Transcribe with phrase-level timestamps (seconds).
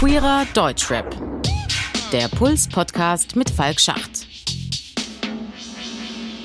[0.00, 1.14] Queerer Deutschrap.
[2.10, 4.26] Der Puls-Podcast mit Falk Schacht.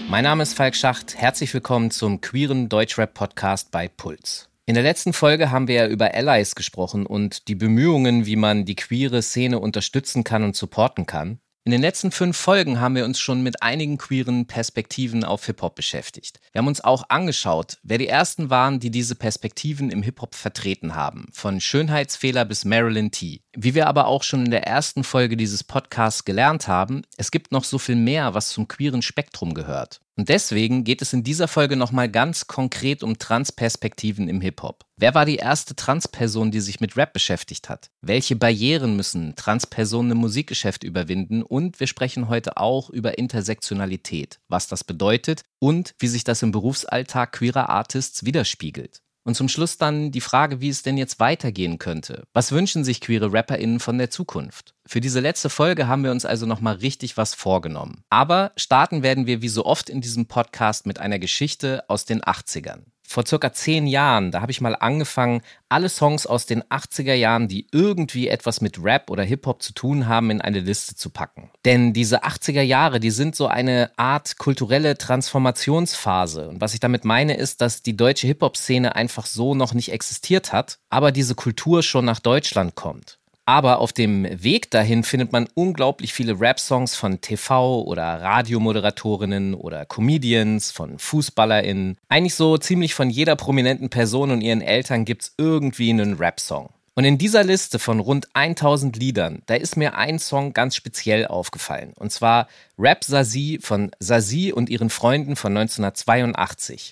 [0.09, 1.15] Mein Name ist Falk Schacht.
[1.15, 4.49] Herzlich willkommen zum queeren Deutschrap-Podcast bei Puls.
[4.65, 8.65] In der letzten Folge haben wir ja über Allies gesprochen und die Bemühungen, wie man
[8.65, 11.39] die queere Szene unterstützen kann und supporten kann.
[11.67, 15.73] In den letzten fünf Folgen haben wir uns schon mit einigen queeren Perspektiven auf Hip-Hop
[15.73, 16.39] beschäftigt.
[16.51, 20.93] Wir haben uns auch angeschaut, wer die ersten waren, die diese Perspektiven im Hip-Hop vertreten
[20.93, 21.25] haben.
[21.31, 23.41] Von Schönheitsfehler bis Marilyn T.
[23.57, 27.51] Wie wir aber auch schon in der ersten Folge dieses Podcasts gelernt haben, es gibt
[27.51, 30.01] noch so viel mehr, was zum queeren Spektrum gehört.
[30.17, 34.85] Und deswegen geht es in dieser Folge nochmal ganz konkret um Transperspektiven im Hip-Hop.
[34.95, 37.89] Wer war die erste Transperson, die sich mit Rap beschäftigt hat?
[38.01, 41.43] Welche Barrieren müssen Transpersonen im Musikgeschäft überwinden?
[41.43, 46.53] Und wir sprechen heute auch über Intersektionalität, was das bedeutet und wie sich das im
[46.53, 49.01] Berufsalltag queerer Artists widerspiegelt.
[49.25, 52.27] Und zum Schluss dann die Frage, wie es denn jetzt weitergehen könnte.
[52.33, 54.75] Was wünschen sich queere RapperInnen von der Zukunft?
[54.85, 58.03] Für diese letzte Folge haben wir uns also nochmal richtig was vorgenommen.
[58.09, 62.21] Aber starten werden wir wie so oft in diesem Podcast mit einer Geschichte aus den
[62.21, 67.13] 80ern vor circa zehn Jahren, da habe ich mal angefangen, alle Songs aus den 80er
[67.13, 71.09] Jahren, die irgendwie etwas mit Rap oder Hip-Hop zu tun haben, in eine Liste zu
[71.09, 71.49] packen.
[71.65, 76.49] Denn diese 80er Jahre, die sind so eine Art kulturelle Transformationsphase.
[76.49, 80.53] Und was ich damit meine, ist, dass die deutsche Hip-Hop-Szene einfach so noch nicht existiert
[80.53, 83.19] hat, aber diese Kultur schon nach Deutschland kommt.
[83.45, 89.85] Aber auf dem Weg dahin findet man unglaublich viele Rap-Songs von TV- oder Radiomoderatorinnen oder
[89.85, 91.97] Comedians, von FußballerInnen.
[92.09, 96.69] Eigentlich so ziemlich von jeder prominenten Person und ihren Eltern gibt's irgendwie einen Rap-Song.
[96.95, 101.27] Und in dieser Liste von rund 1000 Liedern, da ist mir ein Song ganz speziell
[101.27, 101.91] aufgefallen.
[101.95, 102.47] Und zwar
[102.79, 106.91] Rap Sasi von Sasi und ihren Freunden von 1982.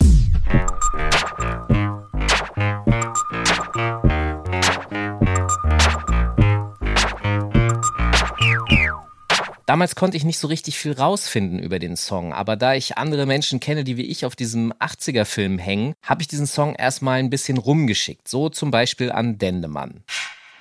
[9.65, 13.25] Damals konnte ich nicht so richtig viel rausfinden über den Song, aber da ich andere
[13.25, 17.29] Menschen kenne, die wie ich auf diesem 80er-Film hängen, habe ich diesen Song erstmal ein
[17.29, 18.27] bisschen rumgeschickt.
[18.27, 20.03] So zum Beispiel an Dendemann.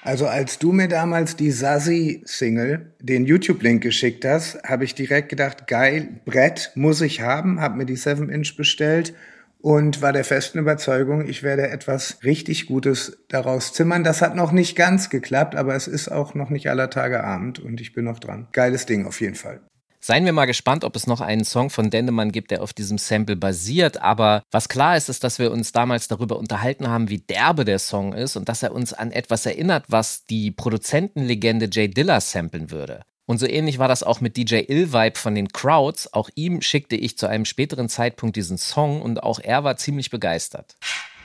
[0.03, 5.67] Also als du mir damals die Sassy-Single, den YouTube-Link geschickt hast, habe ich direkt gedacht,
[5.67, 9.15] geil, Brett muss ich haben, habe mir die 7-Inch bestellt
[9.63, 14.05] und war der festen Überzeugung, ich werde etwas richtig Gutes daraus zimmern.
[14.05, 17.61] Das hat noch nicht ganz geklappt, aber es ist auch noch nicht aller Tage Abend
[17.61, 18.49] und ich bin noch dran.
[18.53, 19.61] Geiles Ding auf jeden Fall.
[20.05, 22.99] Seien wir mal gespannt, ob es noch einen Song von Dendemann gibt, der auf diesem
[22.99, 24.03] Sample basiert.
[24.03, 27.79] Aber was klar ist, ist, dass wir uns damals darüber unterhalten haben, wie derbe der
[27.79, 32.73] Song ist und dass er uns an etwas erinnert, was die Produzentenlegende Jay Dilla samplen
[32.73, 33.03] würde.
[33.33, 36.13] Und so ähnlich war das auch mit DJ Illvibe von den Crowds.
[36.13, 40.11] Auch ihm schickte ich zu einem späteren Zeitpunkt diesen Song und auch er war ziemlich
[40.11, 40.77] begeistert.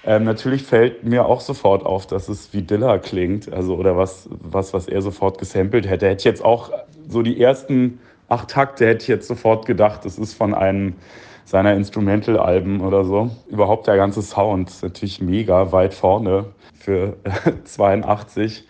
[0.05, 4.29] Ähm, natürlich fällt mir auch sofort auf, dass es wie Dilla klingt, also oder was,
[4.29, 6.07] was, was er sofort gesampelt hätte.
[6.07, 6.71] Hätte ich jetzt auch
[7.09, 10.93] so die ersten acht Takte hätte ich jetzt sofort gedacht, das ist von einem
[11.43, 13.31] seiner Instrumental-Alben oder so.
[13.49, 16.45] Überhaupt der ganze Sound ist natürlich mega weit vorne
[16.79, 17.17] für
[17.65, 18.63] 82.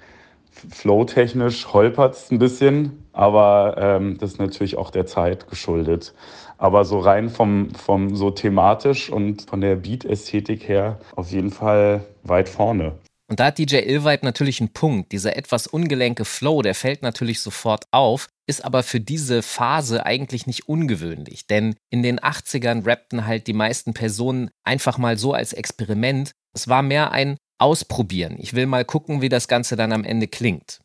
[0.71, 6.13] Flow-technisch holpert es ein bisschen, aber ähm, das ist natürlich auch der Zeit geschuldet.
[6.59, 12.05] Aber so rein vom, vom so thematisch und von der Beat-Ästhetik her auf jeden Fall
[12.23, 12.93] weit vorne.
[13.27, 15.11] Und da hat DJ Illweit natürlich einen Punkt.
[15.11, 20.45] Dieser etwas ungelenke Flow, der fällt natürlich sofort auf, ist aber für diese Phase eigentlich
[20.45, 21.47] nicht ungewöhnlich.
[21.47, 26.31] Denn in den 80ern rappten halt die meisten Personen einfach mal so als Experiment.
[26.53, 28.37] Es war mehr ein ausprobieren.
[28.39, 30.79] Ich will mal gucken, wie das Ganze dann am Ende klingt.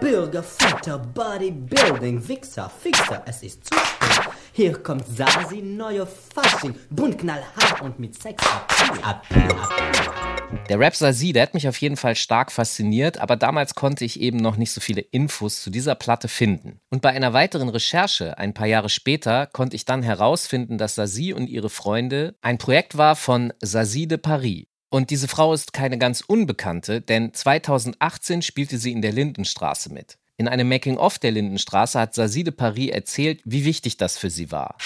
[0.00, 4.34] Bürger, Futter, Bodybuilding, Wichser, Fixer, es ist zu spät.
[4.52, 8.42] Hier kommt Sasi, neue Fasching, bunt, knallhart und mit Sex
[10.68, 14.20] Der Rap Sasi, der hat mich auf jeden Fall stark fasziniert, aber damals konnte ich
[14.20, 16.80] eben noch nicht so viele Infos zu dieser Platte finden.
[16.90, 21.32] Und bei einer weiteren Recherche, ein paar Jahre später, konnte ich dann herausfinden, dass Sasi
[21.32, 24.66] und ihre Freunde ein Projekt war von Sasi de Paris.
[24.88, 30.16] Und diese Frau ist keine ganz unbekannte, denn 2018 spielte sie in der Lindenstraße mit.
[30.36, 34.52] In einem Making-of der Lindenstraße hat Sasi de Paris erzählt, wie wichtig das für sie
[34.52, 34.76] war.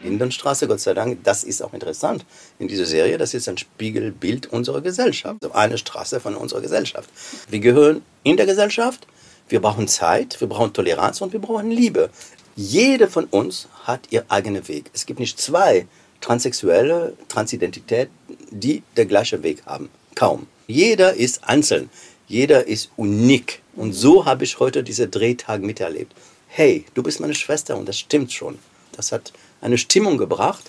[0.00, 2.26] Lindenstraße, Gott sei Dank, das ist auch interessant
[2.58, 3.16] in dieser Serie.
[3.16, 7.08] Das ist ein Spiegelbild unserer Gesellschaft, eine Straße von unserer Gesellschaft.
[7.48, 9.06] Wir gehören in der Gesellschaft,
[9.48, 12.10] wir brauchen Zeit, wir brauchen Toleranz und wir brauchen Liebe.
[12.56, 14.90] Jede von uns hat ihr eigenen Weg.
[14.92, 15.86] Es gibt nicht zwei
[16.20, 18.10] Transsexuelle, Transidentität,
[18.50, 19.88] die der gleiche Weg haben.
[20.14, 20.46] Kaum.
[20.66, 21.90] Jeder ist einzeln.
[22.26, 23.62] Jeder ist unik.
[23.74, 26.14] Und so habe ich heute diese Drehtag miterlebt.
[26.48, 28.58] Hey, du bist meine Schwester und das stimmt schon.
[28.92, 30.64] Das hat eine Stimmung gebracht,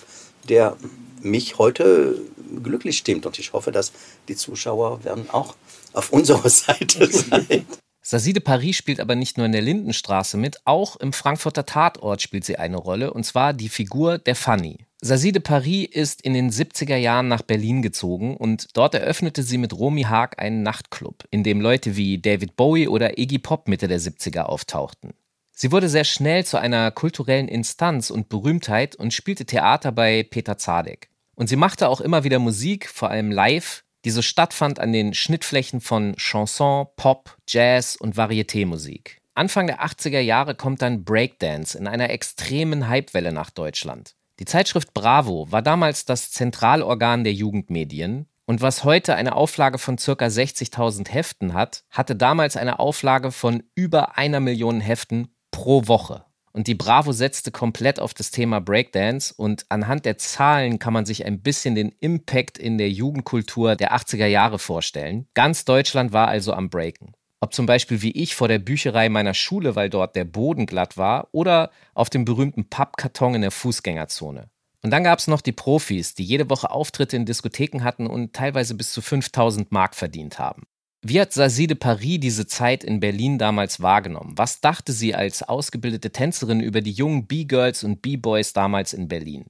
[0.48, 0.76] der
[1.22, 2.20] mich heute
[2.62, 3.26] glücklich stimmt.
[3.26, 3.92] Und ich hoffe, dass
[4.28, 5.56] die Zuschauer werden auch
[5.92, 7.66] auf unserer Seite sein.
[8.02, 12.22] Sazie de Paris spielt aber nicht nur in der Lindenstraße mit, auch im Frankfurter Tatort
[12.22, 14.78] spielt sie eine Rolle, und zwar die Figur der Fanny.
[15.00, 19.56] Sazie de Paris ist in den 70er Jahren nach Berlin gezogen und dort eröffnete sie
[19.56, 23.86] mit Romy Haag einen Nachtclub, in dem Leute wie David Bowie oder Iggy Pop Mitte
[23.86, 25.14] der 70er auftauchten.
[25.52, 30.58] Sie wurde sehr schnell zu einer kulturellen Instanz und Berühmtheit und spielte Theater bei Peter
[30.58, 31.10] Zadek.
[31.36, 35.14] Und sie machte auch immer wieder Musik, vor allem live, die so stattfand an den
[35.14, 39.18] Schnittflächen von Chanson, Pop, Jazz und Varieté-Musik.
[39.34, 44.16] Anfang der 80er Jahre kommt dann Breakdance in einer extremen Hypewelle nach Deutschland.
[44.38, 49.96] Die Zeitschrift Bravo war damals das Zentralorgan der Jugendmedien und was heute eine Auflage von
[49.96, 50.12] ca.
[50.12, 56.24] 60.000 Heften hat, hatte damals eine Auflage von über einer Million Heften pro Woche.
[56.52, 61.04] Und die Bravo setzte komplett auf das Thema Breakdance und anhand der Zahlen kann man
[61.04, 65.26] sich ein bisschen den Impact in der Jugendkultur der 80er Jahre vorstellen.
[65.34, 67.12] Ganz Deutschland war also am Breaken.
[67.40, 70.96] Ob zum Beispiel wie ich vor der Bücherei meiner Schule, weil dort der Boden glatt
[70.96, 74.50] war, oder auf dem berühmten Pappkarton in der Fußgängerzone.
[74.82, 78.32] Und dann gab es noch die Profis, die jede Woche Auftritte in Diskotheken hatten und
[78.32, 80.64] teilweise bis zu 5000 Mark verdient haben.
[81.02, 84.32] Wie hat Sazie de Paris diese Zeit in Berlin damals wahrgenommen?
[84.36, 89.44] Was dachte sie als ausgebildete Tänzerin über die jungen B-Girls und B-Boys damals in Berlin?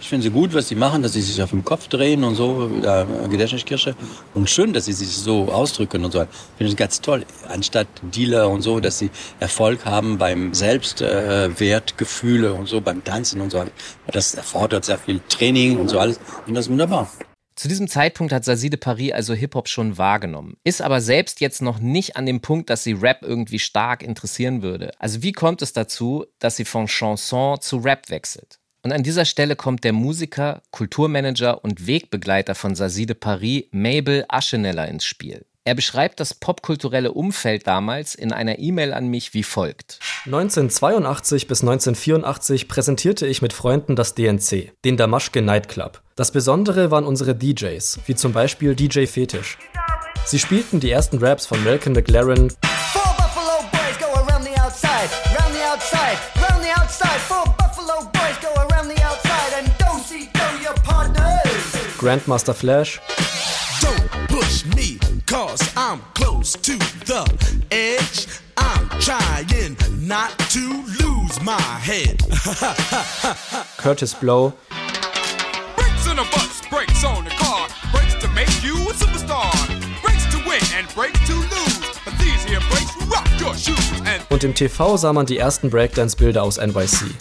[0.00, 2.34] Ich finde sie gut, was sie machen, dass sie sich auf dem Kopf drehen und
[2.34, 3.94] so, äh, Gedächtniskirche.
[4.34, 6.26] Und schön, dass sie sich so ausdrücken und so.
[6.58, 7.24] Finde ich ganz toll.
[7.48, 9.10] Anstatt Dealer und so, dass sie
[9.40, 13.64] Erfolg haben beim Selbstwertgefühle äh, und so, beim Tanzen und so.
[14.08, 16.18] Das erfordert sehr viel Training und so alles.
[16.46, 17.08] Und das ist wunderbar.
[17.56, 21.62] Zu diesem Zeitpunkt hat Sazie de Paris also Hip-Hop schon wahrgenommen, ist aber selbst jetzt
[21.62, 24.90] noch nicht an dem Punkt, dass sie Rap irgendwie stark interessieren würde.
[24.98, 28.58] Also wie kommt es dazu, dass sie von Chanson zu Rap wechselt?
[28.84, 34.26] Und an dieser Stelle kommt der Musiker, Kulturmanager und Wegbegleiter von Sazie de Paris, Mabel
[34.28, 35.46] Ascheneller, ins Spiel.
[35.64, 40.00] Er beschreibt das popkulturelle Umfeld damals in einer E-Mail an mich wie folgt.
[40.26, 46.02] 1982 bis 1984 präsentierte ich mit Freunden das DNC, den Damaschke Nightclub.
[46.14, 49.56] Das Besondere waren unsere DJs, wie zum Beispiel DJ Fetisch.
[50.26, 52.74] Sie spielten die ersten Raps von Malcolm McLaren, Flash.
[52.94, 53.16] Don't
[54.36, 55.94] push me, cause I'm close to the edge.
[56.36, 57.53] I'm trying not to
[70.98, 72.18] lose my head.
[73.76, 74.52] Curtis Blow.
[75.76, 79.52] Brakes in a bus, brakes on the car, brakes to make you a superstar,
[80.02, 80.60] brakes to win
[83.08, 84.00] rock shoes.
[84.06, 87.14] And Und im TV sah man die ersten Breakdance-Bilder aus NYC.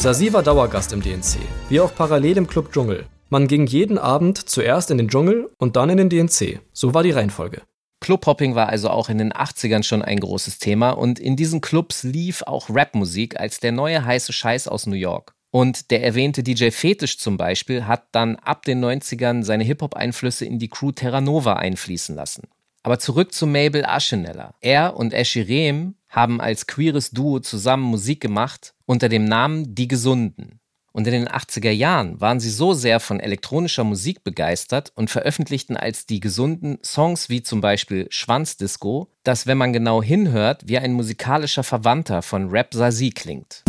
[0.00, 1.36] Sasi war Dauergast im DNC,
[1.68, 3.04] wie auch parallel im Club Dschungel.
[3.28, 6.62] Man ging jeden Abend zuerst in den Dschungel und dann in den DNC.
[6.72, 7.60] So war die Reihenfolge.
[8.00, 12.02] Clubhopping war also auch in den 80ern schon ein großes Thema und in diesen Clubs
[12.02, 15.34] lief auch Rapmusik als der neue heiße Scheiß aus New York.
[15.50, 20.58] Und der erwähnte DJ Fetisch zum Beispiel hat dann ab den 90ern seine Hip-Hop-Einflüsse in
[20.58, 22.44] die Crew Terra Nova einfließen lassen.
[22.82, 24.54] Aber zurück zu Mabel Ascheneller.
[24.62, 29.88] Er und Eschi Rehm haben als queeres Duo zusammen Musik gemacht unter dem Namen Die
[29.88, 30.60] Gesunden.
[30.92, 35.76] Und in den 80er Jahren waren sie so sehr von elektronischer Musik begeistert und veröffentlichten
[35.76, 40.92] als Die Gesunden Songs wie zum Beispiel Schwanzdisco, dass, wenn man genau hinhört, wie ein
[40.92, 43.62] musikalischer Verwandter von Rap Sazi klingt.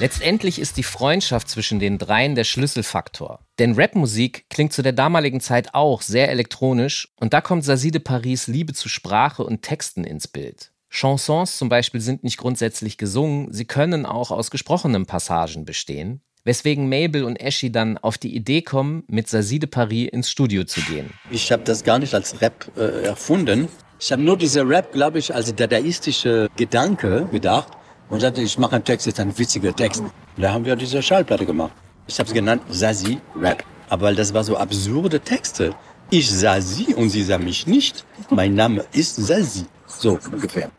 [0.00, 3.38] Letztendlich ist die Freundschaft zwischen den dreien der Schlüsselfaktor.
[3.60, 8.00] Denn Rapmusik klingt zu der damaligen Zeit auch sehr elektronisch und da kommt Sazie de
[8.00, 10.72] Paris Liebe zu Sprache und Texten ins Bild.
[10.90, 16.88] Chansons zum Beispiel sind nicht grundsätzlich gesungen, sie können auch aus gesprochenen Passagen bestehen, weswegen
[16.88, 20.80] Mabel und Eschi dann auf die Idee kommen, mit Sazie de Paris ins Studio zu
[20.82, 21.10] gehen.
[21.30, 23.68] Ich habe das gar nicht als Rap äh, erfunden.
[24.00, 27.68] Ich habe nur diese Rap, glaube ich, als dadaistische Gedanke gedacht
[28.08, 30.00] und sagte, ich mache einen Text, jetzt ein witziger Text.
[30.00, 31.72] Und da haben wir diese Schallplatte gemacht.
[32.06, 33.64] Ich habe es genannt Sazi Rap.
[33.88, 35.74] Aber das war so absurde Texte.
[36.10, 38.04] Ich sah sie und sie sah mich nicht.
[38.30, 39.66] Mein Name ist Sazi.
[39.86, 40.70] So ungefähr.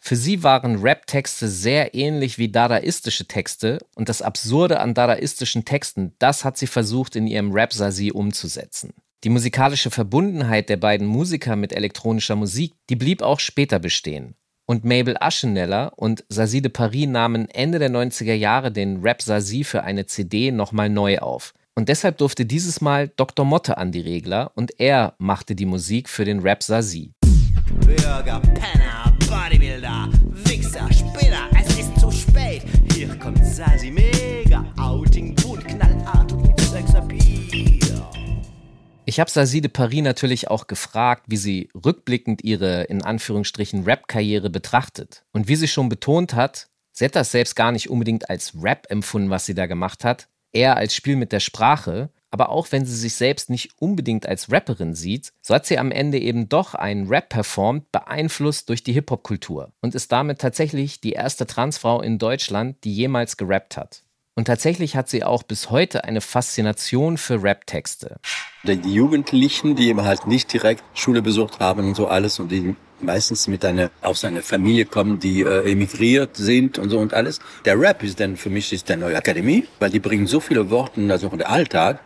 [0.00, 6.14] Für sie waren Rap-Texte sehr ähnlich wie dadaistische Texte und das Absurde an dadaistischen Texten,
[6.18, 8.94] das hat sie versucht in ihrem Rap Sazi umzusetzen.
[9.22, 14.34] Die musikalische Verbundenheit der beiden Musiker mit elektronischer Musik, die blieb auch später bestehen
[14.72, 19.64] und Mabel Ascheneller und Sazie de Paris nahmen Ende der 90er Jahre den Rap Sazie
[19.64, 21.52] für eine CD nochmal neu auf.
[21.74, 23.44] Und deshalb durfte dieses Mal Dr.
[23.44, 27.12] Motte an die Regler und er machte die Musik für den Rap Sazie.
[27.84, 30.08] Bürger, Penner, Bodybuilder,
[30.46, 31.50] Wichser, Spinner.
[33.20, 34.11] kommt Sasi, mega
[39.12, 44.48] Ich habe Sazi de Paris natürlich auch gefragt, wie sie rückblickend ihre in Anführungsstrichen Rap-Karriere
[44.48, 45.22] betrachtet.
[45.32, 48.86] Und wie sie schon betont hat, sie hat das selbst gar nicht unbedingt als Rap
[48.88, 52.08] empfunden, was sie da gemacht hat, eher als Spiel mit der Sprache.
[52.30, 55.90] Aber auch wenn sie sich selbst nicht unbedingt als Rapperin sieht, so hat sie am
[55.90, 61.12] Ende eben doch einen Rap performt, beeinflusst durch die Hip-Hop-Kultur und ist damit tatsächlich die
[61.12, 64.04] erste Transfrau in Deutschland, die jemals gerappt hat.
[64.34, 68.16] Und tatsächlich hat sie auch bis heute eine Faszination für Rap-Texte.
[68.64, 72.74] Die Jugendlichen, die eben halt nicht direkt Schule besucht haben und so alles und die
[73.00, 77.40] meistens mit einer aus einer Familie kommen, die äh, emigriert sind und so und alles.
[77.66, 80.70] Der Rap ist dann für mich ist der neue Akademie, weil die bringen so viele
[80.70, 82.00] Worte, also von der Alltag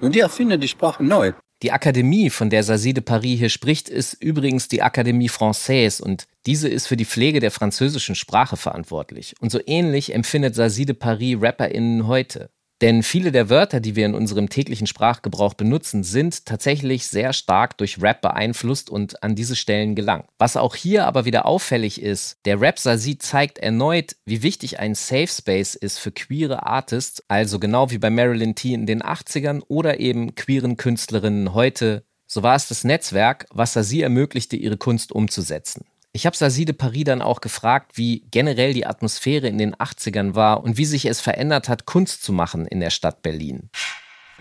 [0.00, 1.32] und die erfinden die Sprache neu.
[1.62, 6.26] Die Akademie, von der Sazi de Paris hier spricht, ist übrigens die Akademie Française und
[6.44, 9.34] diese ist für die Pflege der französischen Sprache verantwortlich.
[9.40, 12.50] Und so ähnlich empfindet Sazi de Paris RapperInnen heute.
[12.82, 17.78] Denn viele der Wörter, die wir in unserem täglichen Sprachgebrauch benutzen, sind tatsächlich sehr stark
[17.78, 20.24] durch Rap beeinflusst und an diese Stellen gelangt.
[20.36, 24.96] Was auch hier aber wieder auffällig ist, der Rap Sazi zeigt erneut, wie wichtig ein
[24.96, 29.62] Safe Space ist für queere Artists, also genau wie bei Marilyn T in den 80ern
[29.68, 32.02] oder eben queeren Künstlerinnen heute.
[32.26, 35.84] So war es das Netzwerk, was Sazi ermöglichte, ihre Kunst umzusetzen.
[36.14, 40.34] Ich habe Sazi de Paris dann auch gefragt, wie generell die Atmosphäre in den 80ern
[40.34, 43.70] war und wie sich es verändert hat, Kunst zu machen in der Stadt Berlin.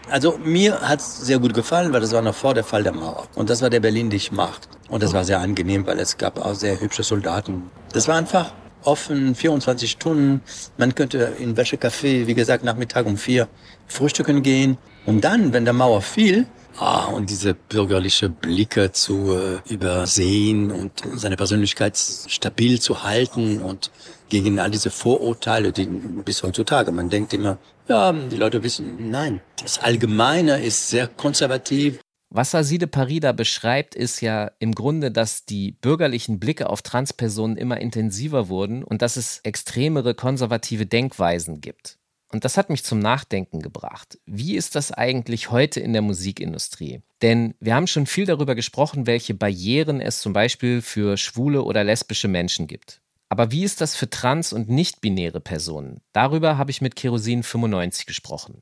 [0.09, 3.25] Also mir hat's sehr gut gefallen, weil das war noch vor der Fall der Mauer.
[3.35, 4.67] Und das war der Berlin, die ich macht.
[4.89, 7.71] Und das war sehr angenehm, weil es gab auch sehr hübsche Soldaten.
[7.93, 10.41] Das war einfach offen, 24 Stunden.
[10.77, 13.47] Man könnte in Wäschecafé, wie gesagt, Nachmittag um vier
[13.87, 14.77] frühstücken gehen.
[15.05, 16.47] Und dann, wenn der Mauer fiel,
[16.77, 23.91] Ah, und diese bürgerliche Blicke zu äh, übersehen und seine Persönlichkeit stabil zu halten und
[24.29, 29.41] gegen all diese Vorurteile, die bis heutzutage, man denkt immer, ja, die Leute wissen, nein,
[29.61, 31.99] das Allgemeine ist sehr konservativ.
[32.33, 37.81] Was Aside Parida beschreibt, ist ja im Grunde, dass die bürgerlichen Blicke auf Transpersonen immer
[37.81, 41.97] intensiver wurden und dass es extremere konservative Denkweisen gibt.
[42.31, 44.17] Und das hat mich zum Nachdenken gebracht.
[44.25, 47.01] Wie ist das eigentlich heute in der Musikindustrie?
[47.21, 51.83] Denn wir haben schon viel darüber gesprochen, welche Barrieren es zum Beispiel für schwule oder
[51.83, 53.01] lesbische Menschen gibt.
[53.29, 56.01] Aber wie ist das für trans- und nicht-binäre Personen?
[56.11, 58.61] Darüber habe ich mit Kerosin 95 gesprochen.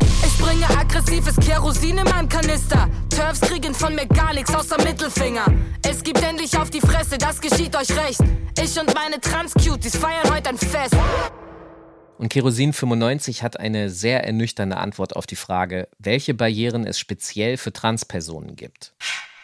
[0.00, 2.88] Ich bringe aggressives Kerosin in meinem Kanister.
[3.10, 5.46] Turfs kriegen von mir gar nichts außer Mittelfinger.
[5.82, 8.20] Es gibt endlich auf die Fresse, das geschieht euch recht.
[8.62, 10.94] Ich und meine Trans-Cuties feiern heute ein Fest.
[12.18, 17.56] Und Kerosin 95 hat eine sehr ernüchternde Antwort auf die Frage, welche Barrieren es speziell
[17.56, 18.92] für Transpersonen gibt.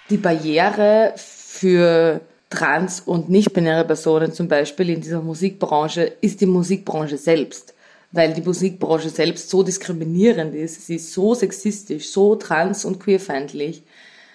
[0.08, 7.18] Die Barriere für trans- und nicht-binäre Personen zum Beispiel in dieser Musikbranche ist die Musikbranche
[7.18, 7.74] selbst.
[8.10, 13.82] Weil die Musikbranche selbst so diskriminierend ist, sie ist so sexistisch, so trans- und queerfeindlich,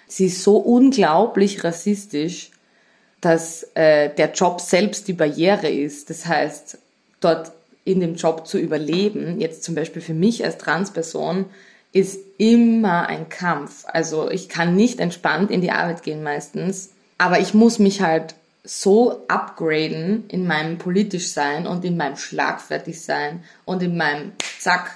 [0.08, 2.50] sie ist so unglaublich rassistisch,
[3.20, 6.10] dass äh, der Job selbst die Barriere ist.
[6.10, 6.78] Das heißt,
[7.20, 7.52] dort
[7.88, 11.46] in dem Job zu überleben, jetzt zum Beispiel für mich als Transperson,
[11.92, 13.86] ist immer ein Kampf.
[13.86, 18.34] Also ich kann nicht entspannt in die Arbeit gehen meistens, aber ich muss mich halt
[18.62, 24.90] so upgraden in meinem politisch sein und in meinem schlagfertig sein und in meinem Zack,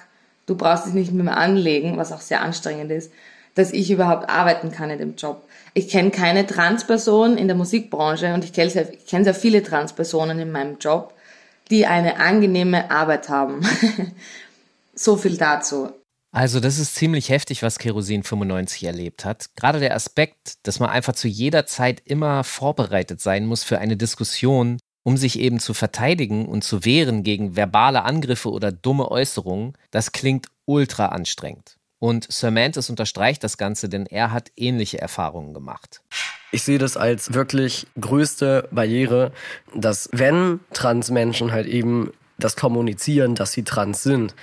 [0.44, 3.10] du brauchst dich nicht mehr anlegen, was auch sehr anstrengend ist,
[3.54, 5.44] dass ich überhaupt arbeiten kann in dem Job.
[5.72, 10.38] Ich kenne keine Transperson in der Musikbranche und ich kenne sehr, kenn sehr viele Transpersonen
[10.38, 11.14] in meinem Job,
[11.72, 13.62] die eine angenehme Arbeit haben.
[14.94, 15.90] so viel dazu.
[16.30, 19.54] Also das ist ziemlich heftig, was Kerosin 95 erlebt hat.
[19.56, 23.96] Gerade der Aspekt, dass man einfach zu jeder Zeit immer vorbereitet sein muss für eine
[23.96, 29.72] Diskussion, um sich eben zu verteidigen und zu wehren gegen verbale Angriffe oder dumme Äußerungen,
[29.90, 31.78] das klingt ultra anstrengend.
[31.98, 36.02] Und Sir Mantis unterstreicht das Ganze, denn er hat ähnliche Erfahrungen gemacht.
[36.52, 39.32] Ich sehe das als wirklich größte Barriere,
[39.74, 44.34] dass wenn Transmenschen halt eben das kommunizieren, dass sie trans sind,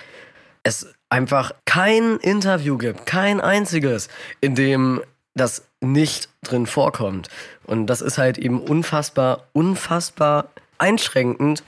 [0.64, 4.10] es einfach kein Interview gibt, kein einziges,
[4.42, 5.02] in dem
[5.36, 7.30] das nicht drin vorkommt.
[7.66, 11.64] Und das ist halt eben unfassbar, unfassbar einschränkend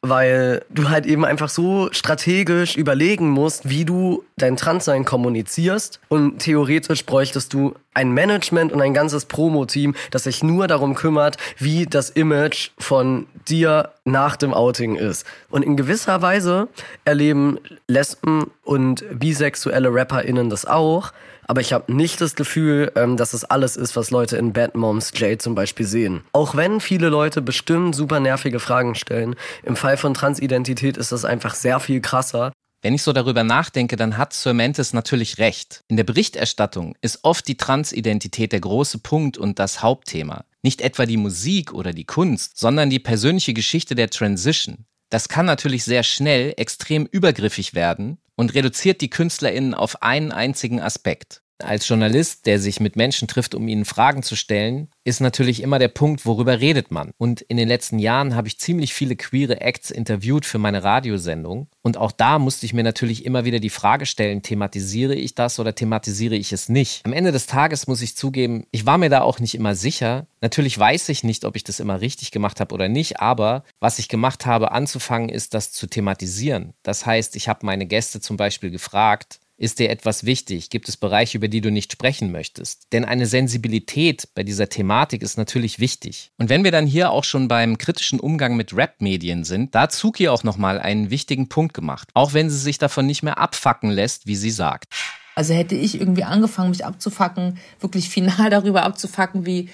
[0.00, 6.38] weil du halt eben einfach so strategisch überlegen musst, wie du dein Transsein kommunizierst und
[6.38, 11.84] theoretisch bräuchtest du ein Management und ein ganzes Promo-Team, das sich nur darum kümmert, wie
[11.84, 15.26] das Image von dir nach dem Outing ist.
[15.50, 16.68] Und in gewisser Weise
[17.04, 21.12] erleben Lesben und bisexuelle RapperInnen das auch,
[21.48, 24.76] aber ich habe nicht das Gefühl, ähm, dass es alles ist, was Leute in Bad
[24.76, 26.20] Moms J zum Beispiel sehen.
[26.32, 31.24] Auch wenn viele Leute bestimmt super nervige Fragen stellen, im Fall von Transidentität ist das
[31.24, 32.52] einfach sehr viel krasser.
[32.80, 35.82] Wenn ich so darüber nachdenke, dann hat Sir Mantis natürlich recht.
[35.88, 40.44] In der Berichterstattung ist oft die Transidentität der große Punkt und das Hauptthema.
[40.62, 44.86] Nicht etwa die Musik oder die Kunst, sondern die persönliche Geschichte der Transition.
[45.10, 50.80] Das kann natürlich sehr schnell extrem übergriffig werden und reduziert die KünstlerInnen auf einen einzigen
[50.80, 51.42] Aspekt.
[51.60, 55.80] Als Journalist, der sich mit Menschen trifft, um ihnen Fragen zu stellen, ist natürlich immer
[55.80, 57.10] der Punkt, worüber redet man.
[57.18, 61.68] Und in den letzten Jahren habe ich ziemlich viele queere Acts interviewt für meine Radiosendung.
[61.82, 65.58] Und auch da musste ich mir natürlich immer wieder die Frage stellen, thematisiere ich das
[65.58, 67.04] oder thematisiere ich es nicht?
[67.04, 70.26] Am Ende des Tages muss ich zugeben, ich war mir da auch nicht immer sicher.
[70.40, 73.98] Natürlich weiß ich nicht, ob ich das immer richtig gemacht habe oder nicht, aber was
[73.98, 76.74] ich gemacht habe, anzufangen, ist das zu thematisieren.
[76.84, 80.70] Das heißt, ich habe meine Gäste zum Beispiel gefragt, ist dir etwas wichtig?
[80.70, 82.92] Gibt es Bereiche, über die du nicht sprechen möchtest?
[82.92, 86.30] Denn eine Sensibilität bei dieser Thematik ist natürlich wichtig.
[86.38, 89.92] Und wenn wir dann hier auch schon beim kritischen Umgang mit Rap-Medien sind, da hat
[89.92, 92.08] Zuki auch nochmal einen wichtigen Punkt gemacht.
[92.14, 94.94] Auch wenn sie sich davon nicht mehr abfacken lässt, wie sie sagt.
[95.34, 99.70] Also hätte ich irgendwie angefangen, mich abzufacken, wirklich final darüber abzufacken, wie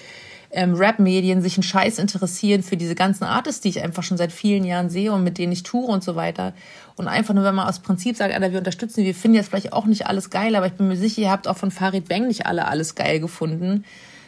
[0.51, 4.31] ähm, Rap-Medien sich einen Scheiß interessieren für diese ganzen Artists, die ich einfach schon seit
[4.31, 6.53] vielen Jahren sehe und mit denen ich toure und so weiter.
[6.97, 9.73] Und einfach nur, wenn man aus Prinzip sagt, Alter, wir unterstützen, wir finden jetzt vielleicht
[9.73, 12.27] auch nicht alles geil, aber ich bin mir sicher, ihr habt auch von Farid Bang
[12.27, 13.83] nicht alle alles geil gefunden.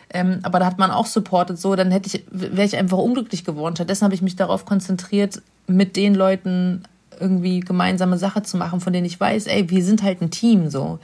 [0.10, 3.46] Ähm, aber da hat man auch supportet, so, dann hätte ich, wäre ich einfach unglücklich
[3.46, 3.76] geworden.
[3.76, 6.84] Stattdessen habe ich mich darauf konzentriert, mit den Leuten
[7.20, 10.70] irgendwie gemeinsame Sache zu machen, von denen ich weiß, ey, wir sind halt ein Team,
[10.70, 11.00] so.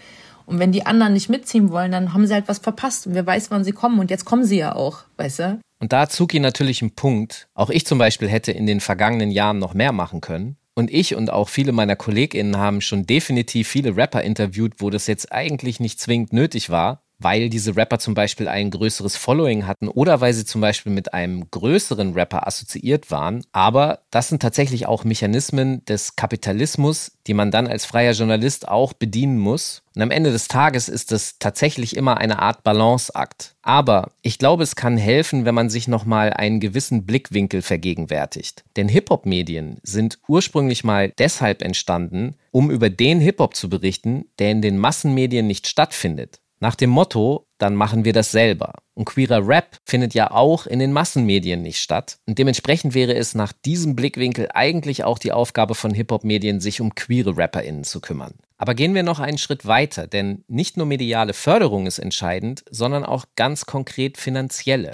[0.46, 3.08] Und wenn die anderen nicht mitziehen wollen, dann haben sie halt was verpasst.
[3.08, 4.00] Und wer weiß, wann sie kommen.
[4.00, 5.60] Und jetzt kommen sie ja auch, weißt du?
[5.80, 7.48] Und da hat Zuki natürlich einen Punkt.
[7.54, 10.58] Auch ich zum Beispiel hätte in den vergangenen Jahren noch mehr machen können.
[10.76, 15.08] Und ich und auch viele meiner KollegInnen haben schon definitiv viele Rapper interviewt, wo das
[15.08, 19.88] jetzt eigentlich nicht zwingend nötig war weil diese Rapper zum Beispiel ein größeres Following hatten
[19.88, 23.44] oder weil sie zum Beispiel mit einem größeren Rapper assoziiert waren.
[23.52, 28.94] Aber das sind tatsächlich auch Mechanismen des Kapitalismus, die man dann als freier Journalist auch
[28.94, 29.82] bedienen muss.
[29.96, 33.56] Und am Ende des Tages ist es tatsächlich immer eine Art Balanceakt.
[33.62, 38.64] Aber ich glaube, es kann helfen, wenn man sich nochmal einen gewissen Blickwinkel vergegenwärtigt.
[38.76, 44.62] Denn Hip-Hop-Medien sind ursprünglich mal deshalb entstanden, um über den Hip-Hop zu berichten, der in
[44.62, 46.40] den Massenmedien nicht stattfindet.
[46.64, 48.76] Nach dem Motto, dann machen wir das selber.
[48.94, 52.20] Und queerer Rap findet ja auch in den Massenmedien nicht statt.
[52.26, 56.96] Und dementsprechend wäre es nach diesem Blickwinkel eigentlich auch die Aufgabe von Hip-Hop-Medien, sich um
[56.96, 58.36] queere RapperInnen zu kümmern.
[58.58, 63.04] Aber gehen wir noch einen Schritt weiter, denn nicht nur mediale Förderung ist entscheidend, sondern
[63.04, 64.94] auch ganz konkret finanzielle.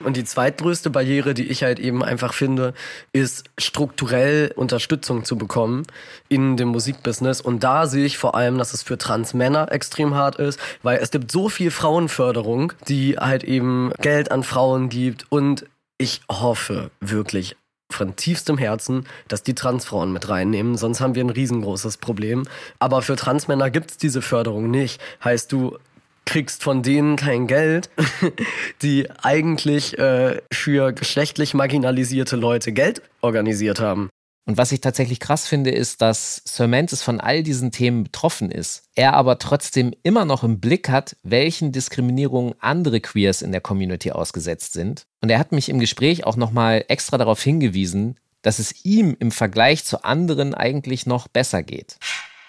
[0.00, 2.74] Und die zweitgrößte Barriere, die ich halt eben einfach finde,
[3.12, 5.84] ist strukturell Unterstützung zu bekommen
[6.28, 7.40] in dem Musikbusiness.
[7.40, 11.10] Und da sehe ich vor allem, dass es für Transmänner extrem hart ist, weil es
[11.10, 15.26] gibt so viel Frauenförderung, die halt eben Geld an Frauen gibt.
[15.30, 15.64] Und
[15.96, 17.56] ich hoffe wirklich
[17.90, 22.42] von tiefstem Herzen, dass die Transfrauen mit reinnehmen, sonst haben wir ein riesengroßes Problem.
[22.78, 25.00] Aber für Transmänner gibt's diese Förderung nicht.
[25.24, 25.78] Heißt, du
[26.26, 27.88] kriegst von denen kein Geld,
[28.82, 34.10] die eigentlich äh, für geschlechtlich marginalisierte Leute Geld organisiert haben.
[34.48, 38.52] Und was ich tatsächlich krass finde, ist, dass Sir Mantis von all diesen Themen betroffen
[38.52, 38.84] ist.
[38.94, 44.12] Er aber trotzdem immer noch im Blick hat, welchen Diskriminierungen andere Queers in der Community
[44.12, 45.06] ausgesetzt sind.
[45.20, 49.32] Und er hat mich im Gespräch auch nochmal extra darauf hingewiesen, dass es ihm im
[49.32, 51.96] Vergleich zu anderen eigentlich noch besser geht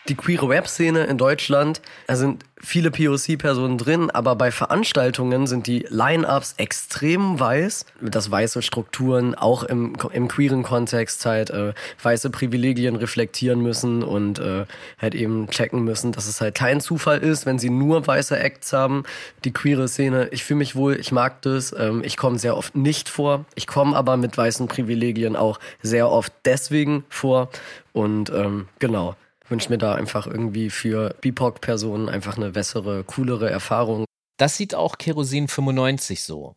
[0.10, 5.86] die queere Web-Szene in Deutschland, da sind viele POC-Personen drin, aber bei Veranstaltungen sind die
[5.90, 12.96] Line-Ups extrem weiß, dass weiße Strukturen auch im, im queeren Kontext halt äh, weiße Privilegien
[12.96, 14.66] reflektieren müssen und äh,
[14.98, 18.74] halt eben checken müssen, dass es halt kein Zufall ist, wenn sie nur weiße Acts
[18.74, 19.04] haben.
[19.44, 22.76] Die queere Szene, ich fühle mich wohl, ich mag das, ähm, ich komme sehr oft
[22.76, 27.50] nicht vor, ich komme aber mit weißen Privilegien auch sehr oft deswegen vor.
[27.94, 29.16] Und ähm, genau
[29.50, 34.06] wünsche mir da einfach irgendwie für BIPOC-Personen einfach eine bessere, coolere Erfahrung.
[34.38, 36.54] Das sieht auch Kerosin 95 so.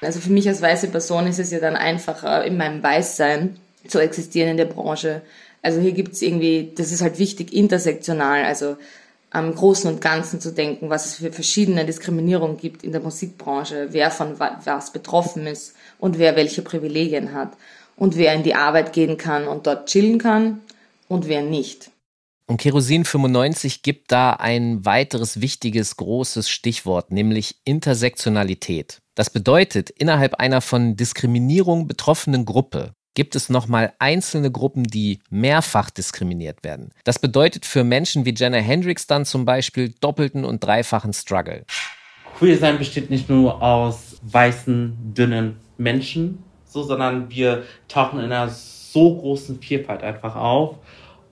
[0.00, 3.56] Also für mich als weiße Person ist es ja dann einfacher, in meinem Weißsein
[3.88, 5.22] zu existieren in der Branche.
[5.62, 8.76] Also hier gibt es irgendwie, das ist halt wichtig, intersektional, also
[9.30, 13.88] am Großen und Ganzen zu denken, was es für verschiedene Diskriminierungen gibt in der Musikbranche,
[13.90, 17.52] wer von was betroffen ist und wer welche Privilegien hat
[17.96, 20.60] und wer in die Arbeit gehen kann und dort chillen kann
[21.08, 21.90] und wer nicht.
[22.48, 29.00] Und Kerosin 95 gibt da ein weiteres wichtiges, großes Stichwort, nämlich Intersektionalität.
[29.16, 35.90] Das bedeutet, innerhalb einer von Diskriminierung betroffenen Gruppe gibt es nochmal einzelne Gruppen, die mehrfach
[35.90, 36.90] diskriminiert werden.
[37.02, 41.64] Das bedeutet für Menschen wie Jenna Hendricks dann zum Beispiel doppelten und dreifachen Struggle.
[42.38, 48.50] Queer sein besteht nicht nur aus weißen, dünnen Menschen, so, sondern wir tauchen in einer
[48.50, 50.76] so großen Vielfalt einfach auf.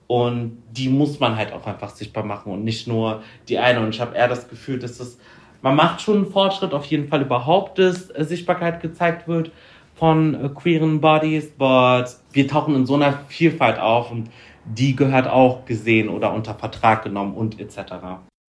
[0.07, 3.79] Und die muss man halt auch einfach sichtbar machen und nicht nur die eine.
[3.81, 5.17] Und ich habe eher das Gefühl, dass das,
[5.61, 9.51] man macht schon einen Fortschritt, auf jeden Fall überhaupt, dass äh, Sichtbarkeit gezeigt wird
[9.95, 14.29] von äh, queeren Bodies, but wir tauchen in so einer Vielfalt auf und
[14.65, 17.93] die gehört auch gesehen oder unter Vertrag genommen und etc.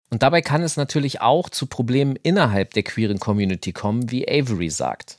[0.09, 4.69] Und dabei kann es natürlich auch zu Problemen innerhalb der queeren Community kommen, wie Avery
[4.69, 5.17] sagt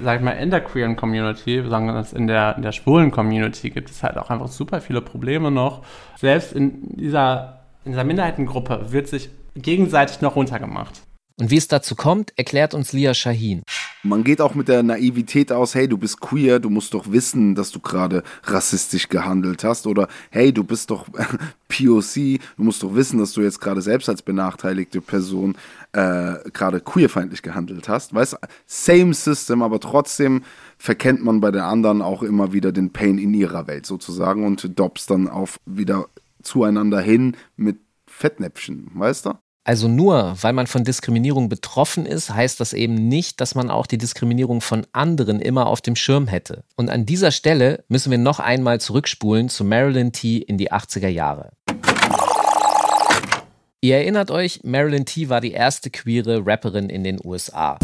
[0.00, 3.70] sag ich mal, in der queeren Community, sagen wir in der, in der schwulen Community
[3.70, 5.84] gibt es halt auch einfach super viele Probleme noch.
[6.18, 11.02] Selbst in dieser, in dieser Minderheitengruppe wird sich gegenseitig noch runtergemacht.
[11.40, 13.62] Und wie es dazu kommt, erklärt uns Lia Shahin.
[14.04, 17.56] Man geht auch mit der Naivität aus, hey, du bist queer, du musst doch wissen,
[17.56, 19.88] dass du gerade rassistisch gehandelt hast.
[19.88, 21.06] Oder hey, du bist doch
[21.68, 25.56] POC, du musst doch wissen, dass du jetzt gerade selbst als benachteiligte Person
[25.94, 28.14] äh, gerade queerfeindlich gehandelt hast.
[28.14, 30.42] Weißt same system, aber trotzdem
[30.76, 34.78] verkennt man bei den anderen auch immer wieder den Pain in ihrer Welt sozusagen und
[34.78, 36.06] dobst dann auf wieder
[36.42, 39.32] zueinander hin mit Fettnäpfchen, weißt du?
[39.66, 43.86] Also nur weil man von Diskriminierung betroffen ist, heißt das eben nicht, dass man auch
[43.86, 46.64] die Diskriminierung von anderen immer auf dem Schirm hätte.
[46.76, 50.36] Und an dieser Stelle müssen wir noch einmal zurückspulen zu Marilyn T.
[50.36, 51.52] in die 80er Jahre.
[53.84, 55.28] Ihr erinnert euch, Marilyn T.
[55.28, 57.78] war die erste queere Rapperin in den USA.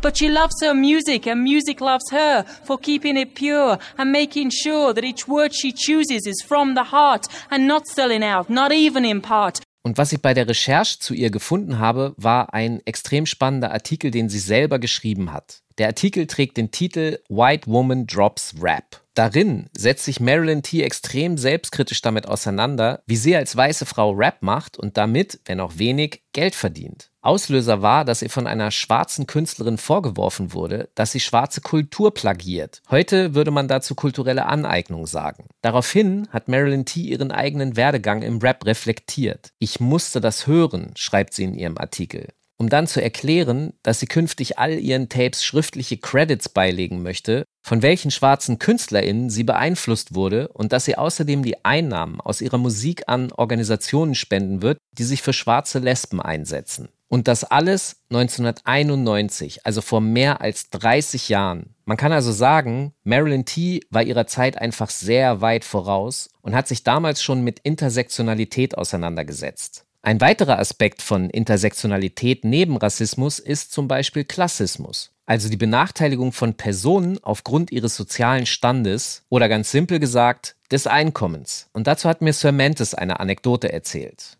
[0.00, 4.52] But she loves her music and music loves her for keeping it pure and making
[4.52, 8.70] sure that each word she chooses is from the heart and not selling out, not
[8.70, 9.60] even in part.
[9.82, 14.12] Und was ich bei der Recherche zu ihr gefunden habe, war ein extrem spannender Artikel,
[14.12, 15.62] den sie selber geschrieben hat.
[15.76, 19.01] Der Artikel trägt den Titel White Woman Drops Rap.
[19.14, 20.82] Darin setzt sich Marilyn T.
[20.82, 25.76] extrem selbstkritisch damit auseinander, wie sie als weiße Frau Rap macht und damit, wenn auch
[25.76, 27.10] wenig, Geld verdient.
[27.20, 32.80] Auslöser war, dass ihr von einer schwarzen Künstlerin vorgeworfen wurde, dass sie schwarze Kultur plagiert.
[32.90, 35.46] Heute würde man dazu kulturelle Aneignung sagen.
[35.60, 37.00] Daraufhin hat Marilyn T.
[37.00, 39.50] ihren eigenen Werdegang im Rap reflektiert.
[39.58, 42.28] Ich musste das hören, schreibt sie in ihrem Artikel
[42.62, 47.80] um dann zu erklären, dass sie künftig all ihren Tapes schriftliche Credits beilegen möchte, von
[47.80, 53.04] welchen schwarzen KünstlerInnen sie beeinflusst wurde und dass sie außerdem die Einnahmen aus ihrer Musik
[53.06, 56.88] an Organisationen spenden wird, die sich für schwarze Lesben einsetzen.
[57.08, 61.74] Und das alles 1991, also vor mehr als 30 Jahren.
[61.84, 63.80] Man kann also sagen, Marilyn T.
[63.90, 69.84] war ihrer Zeit einfach sehr weit voraus und hat sich damals schon mit Intersektionalität auseinandergesetzt.
[70.04, 76.54] Ein weiterer Aspekt von Intersektionalität neben Rassismus ist zum Beispiel Klassismus, also die Benachteiligung von
[76.54, 81.68] Personen aufgrund ihres sozialen Standes oder ganz simpel gesagt des Einkommens.
[81.72, 84.38] Und dazu hat mir Sir Mantis eine Anekdote erzählt.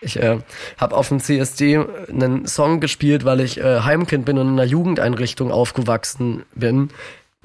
[0.00, 0.38] Ich äh,
[0.78, 4.64] habe auf dem CSD einen Song gespielt, weil ich äh, Heimkind bin und in einer
[4.64, 6.90] Jugendeinrichtung aufgewachsen bin.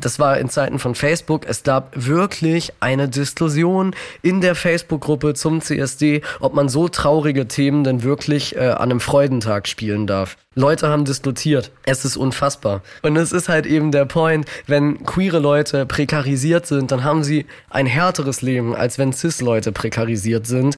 [0.02, 1.46] Das war in Zeiten von Facebook.
[1.48, 7.84] Es gab wirklich eine Diskussion in der Facebook-Gruppe zum CSD, ob man so traurige Themen
[7.84, 10.36] denn wirklich äh, an einem Freudentag spielen darf.
[10.56, 11.72] Leute haben diskutiert.
[11.84, 12.82] Es ist unfassbar.
[13.04, 17.46] Und es ist halt eben der Point, wenn queere Leute prekarisiert sind, dann haben sie
[17.70, 20.76] ein härteres Leben, als wenn cis-Leute prekarisiert sind.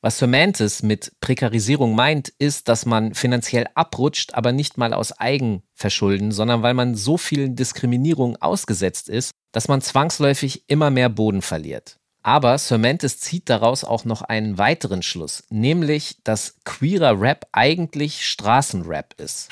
[0.00, 6.30] Was Semantis mit Prekarisierung meint, ist, dass man finanziell abrutscht, aber nicht mal aus Eigenverschulden,
[6.30, 11.96] sondern weil man so vielen Diskriminierungen ausgesetzt ist, dass man zwangsläufig immer mehr Boden verliert.
[12.22, 19.14] Aber Semantis zieht daraus auch noch einen weiteren Schluss, nämlich, dass queerer Rap eigentlich Straßenrap
[19.18, 19.48] ist.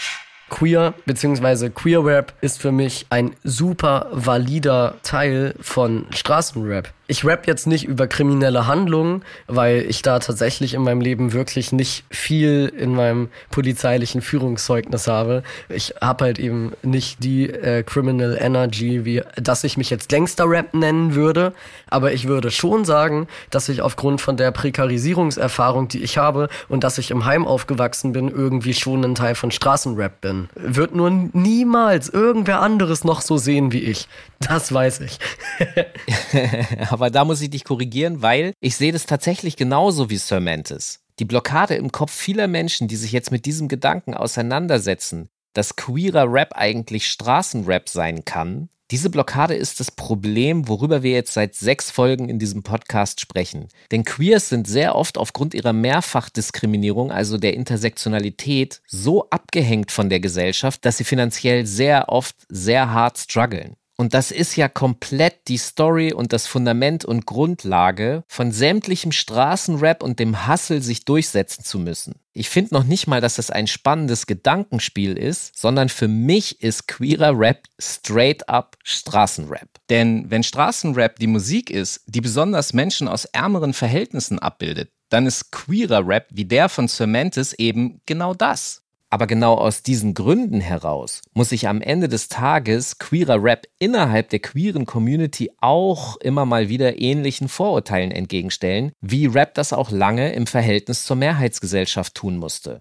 [0.48, 1.70] Queer bzw.
[1.70, 7.84] Queer Rap ist für mich ein super valider Teil von Straßenrap ich rap jetzt nicht
[7.84, 13.28] über kriminelle Handlungen, weil ich da tatsächlich in meinem Leben wirklich nicht viel in meinem
[13.50, 15.42] polizeilichen Führungszeugnis habe.
[15.68, 20.74] Ich habe halt eben nicht die äh, Criminal Energy, wie dass ich mich jetzt Gangster-Rap
[20.74, 21.52] nennen würde,
[21.88, 26.82] aber ich würde schon sagen, dass ich aufgrund von der Prekarisierungserfahrung, die ich habe und
[26.82, 30.48] dass ich im Heim aufgewachsen bin, irgendwie schon ein Teil von Straßenrap bin.
[30.54, 34.08] Wird nur niemals irgendwer anderes noch so sehen wie ich.
[34.40, 35.18] Das weiß ich.
[36.96, 41.00] aber da muss ich dich korrigieren, weil ich sehe das tatsächlich genauso wie Sir Mantis.
[41.18, 46.32] Die Blockade im Kopf vieler Menschen, die sich jetzt mit diesem Gedanken auseinandersetzen, dass queerer
[46.32, 51.90] Rap eigentlich Straßenrap sein kann, Diese Blockade ist das Problem, worüber wir jetzt seit sechs
[51.90, 53.66] Folgen in diesem Podcast sprechen.
[53.90, 60.20] Denn Queers sind sehr oft aufgrund ihrer Mehrfachdiskriminierung, also der Intersektionalität, so abgehängt von der
[60.20, 63.74] Gesellschaft, dass sie finanziell sehr oft sehr hart strugglen.
[63.98, 70.02] Und das ist ja komplett die Story und das Fundament und Grundlage von sämtlichem Straßenrap
[70.02, 72.16] und dem Hustle, sich durchsetzen zu müssen.
[72.34, 76.88] Ich finde noch nicht mal, dass das ein spannendes Gedankenspiel ist, sondern für mich ist
[76.88, 79.68] queerer Rap straight up Straßenrap.
[79.88, 85.52] Denn wenn Straßenrap die Musik ist, die besonders Menschen aus ärmeren Verhältnissen abbildet, dann ist
[85.52, 88.82] queerer Rap wie der von Cementis eben genau das.
[89.08, 94.30] Aber genau aus diesen Gründen heraus muss sich am Ende des Tages queerer Rap innerhalb
[94.30, 100.32] der queeren Community auch immer mal wieder ähnlichen Vorurteilen entgegenstellen, wie Rap das auch lange
[100.32, 102.80] im Verhältnis zur Mehrheitsgesellschaft tun musste.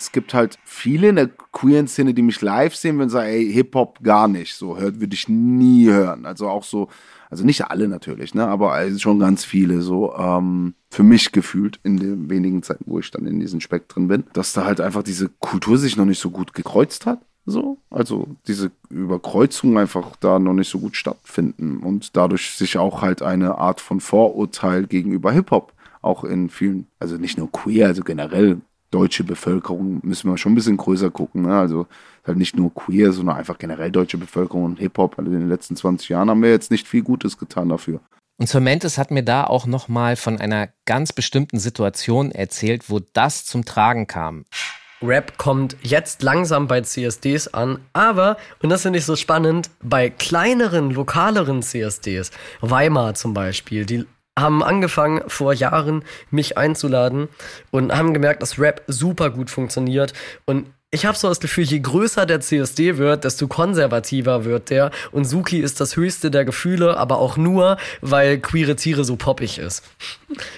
[0.00, 3.28] Es gibt halt viele in der queeren Szene, die mich live sehen, wenn sie sagen,
[3.28, 4.56] ey, Hip-Hop gar nicht.
[4.56, 6.26] So hört, würde ich nie hören.
[6.26, 6.88] Also auch so,
[7.32, 11.80] also nicht alle natürlich, ne, aber also schon ganz viele so, ähm, für mich gefühlt
[11.82, 15.02] in den wenigen Zeiten, wo ich dann in diesen Spektren bin, dass da halt einfach
[15.02, 17.20] diese Kultur sich noch nicht so gut gekreuzt hat.
[17.46, 23.00] So, also diese Überkreuzungen einfach da noch nicht so gut stattfinden und dadurch sich auch
[23.00, 28.02] halt eine Art von Vorurteil gegenüber Hip-Hop auch in vielen, also nicht nur queer, also
[28.02, 31.42] generell deutsche Bevölkerung müssen wir schon ein bisschen größer gucken.
[31.42, 31.58] Ne?
[31.58, 31.86] Also
[32.26, 35.18] halt nicht nur queer, sondern einfach generell deutsche Bevölkerung und Hip-Hop.
[35.18, 38.00] Also in den letzten 20 Jahren haben wir jetzt nicht viel Gutes getan dafür.
[38.38, 43.44] Und Cementes hat mir da auch nochmal von einer ganz bestimmten Situation erzählt, wo das
[43.44, 44.44] zum Tragen kam.
[45.02, 50.10] Rap kommt jetzt langsam bei CSDs an, aber, und das finde ich so spannend, bei
[50.10, 52.30] kleineren, lokaleren CSDs,
[52.60, 54.06] Weimar zum Beispiel, die
[54.38, 57.28] haben angefangen vor Jahren mich einzuladen
[57.70, 60.14] und haben gemerkt, dass Rap super gut funktioniert
[60.46, 64.90] und ich habe so das Gefühl, je größer der CSD wird, desto konservativer wird der.
[65.10, 69.58] Und Suki ist das höchste der Gefühle, aber auch nur, weil queere Tiere so poppig
[69.58, 69.82] ist.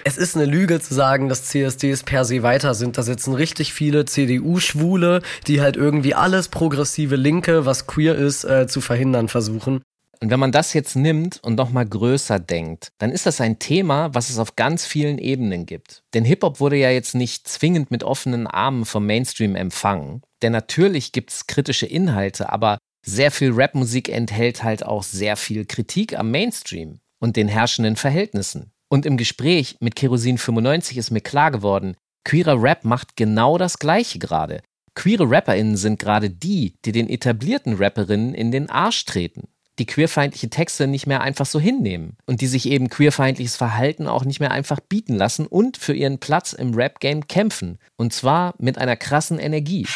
[0.03, 2.97] Es ist eine Lüge zu sagen, dass CSDs per se weiter sind.
[2.97, 8.67] Da sitzen richtig viele CDU-Schwule, die halt irgendwie alles progressive Linke, was queer ist, äh,
[8.67, 9.81] zu verhindern versuchen.
[10.21, 14.13] Und wenn man das jetzt nimmt und nochmal größer denkt, dann ist das ein Thema,
[14.13, 16.03] was es auf ganz vielen Ebenen gibt.
[16.13, 20.21] Denn Hip-Hop wurde ja jetzt nicht zwingend mit offenen Armen vom Mainstream empfangen.
[20.41, 25.65] Denn natürlich gibt es kritische Inhalte, aber sehr viel Rapmusik enthält halt auch sehr viel
[25.65, 28.71] Kritik am Mainstream und den herrschenden Verhältnissen.
[28.89, 33.79] Und im Gespräch mit Kerosin 95 ist mir klar geworden, queerer Rap macht genau das
[33.79, 34.61] Gleiche gerade.
[34.95, 39.49] Queere RapperInnen sind gerade die, die den etablierten Rapperinnen in den Arsch treten
[39.79, 44.23] die queerfeindliche Texte nicht mehr einfach so hinnehmen und die sich eben queerfeindliches Verhalten auch
[44.23, 47.79] nicht mehr einfach bieten lassen und für ihren Platz im Rap-Game kämpfen.
[47.97, 49.87] Und zwar mit einer krassen Energie.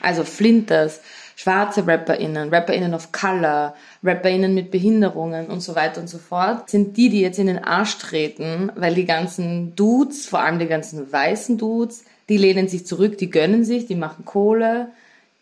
[0.00, 1.00] Also Flinters,
[1.36, 6.96] schwarze RapperInnen, RapperInnen of Color, RapperInnen mit Behinderungen und so weiter und so fort, sind
[6.96, 11.12] die, die jetzt in den Arsch treten, weil die ganzen Dudes, vor allem die ganzen
[11.12, 14.88] weißen Dudes, die lehnen sich zurück, die gönnen sich, die machen Kohle,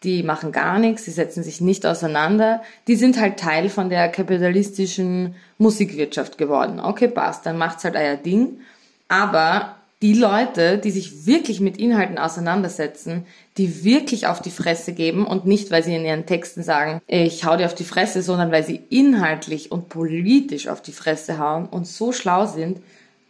[0.03, 4.09] die machen gar nichts, die setzen sich nicht auseinander, die sind halt Teil von der
[4.09, 6.81] kapitalistischen Musikwirtschaft geworden.
[6.81, 8.61] Okay, passt, dann macht's halt euer Ding.
[9.09, 13.25] Aber die Leute, die sich wirklich mit Inhalten auseinandersetzen,
[13.57, 17.45] die wirklich auf die Fresse geben und nicht, weil sie in ihren Texten sagen, ich
[17.45, 21.67] hau dir auf die Fresse, sondern weil sie inhaltlich und politisch auf die Fresse hauen
[21.67, 22.79] und so schlau sind,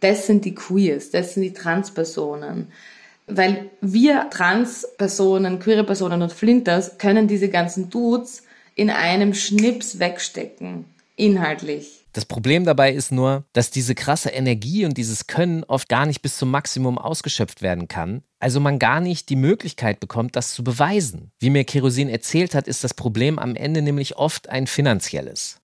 [0.01, 2.67] das sind die Queers, das sind die Transpersonen,
[3.27, 8.43] weil wir Trans-Personen, queere Personen und Flinters können diese ganzen Dudes
[8.75, 10.85] in einem Schnips wegstecken.
[11.15, 12.05] Inhaltlich.
[12.13, 16.21] Das Problem dabei ist nur, dass diese krasse Energie und dieses Können oft gar nicht
[16.21, 18.23] bis zum Maximum ausgeschöpft werden kann.
[18.39, 21.31] Also man gar nicht die Möglichkeit bekommt, das zu beweisen.
[21.39, 25.59] Wie mir Kerosin erzählt hat, ist das Problem am Ende nämlich oft ein finanzielles.